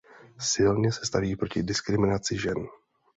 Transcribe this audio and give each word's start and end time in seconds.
Silně 0.39 0.91
se 0.91 1.05
staví 1.05 1.35
proti 1.35 1.63
diskriminaci 1.63 2.37
žen. 2.37 2.67